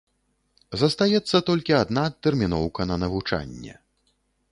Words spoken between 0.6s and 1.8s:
Застаецца толькі